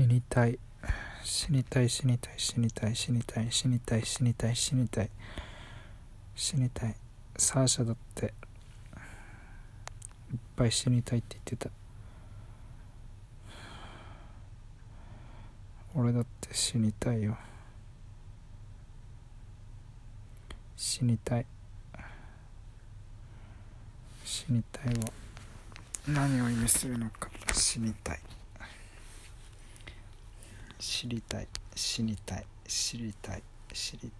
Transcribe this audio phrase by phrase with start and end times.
[0.00, 0.58] 死にたい。
[1.22, 5.10] 死にたい死にたい死にたい死にたい死にたい死にたい死にたい。
[6.34, 6.94] 死にたい。
[7.36, 8.24] サーシャだって。
[8.24, 8.32] いっ
[10.56, 11.70] ぱい死にたいって言ってた。
[15.94, 17.36] 俺だって死にたいよ。
[20.78, 21.46] 死にたい。
[24.24, 25.12] 死にたいは
[26.08, 27.28] 何を意味するのか。
[27.52, 28.20] 死にたい。
[30.80, 34.10] 知りたい知りたい知りたい知り